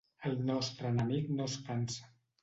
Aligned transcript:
El 0.27 0.37
nostre 0.45 0.87
enemic 0.93 1.29
no 1.33 1.45
es 1.49 1.57
cansa. 1.69 2.09